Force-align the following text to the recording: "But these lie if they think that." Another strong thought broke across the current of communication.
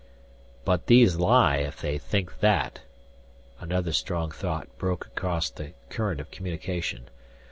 "But 0.65 0.87
these 0.87 1.17
lie 1.17 1.57
if 1.57 1.79
they 1.79 1.99
think 1.99 2.39
that." 2.39 2.79
Another 3.59 3.93
strong 3.93 4.31
thought 4.31 4.67
broke 4.79 5.05
across 5.05 5.51
the 5.51 5.73
current 5.89 6.19
of 6.19 6.31
communication. 6.31 7.07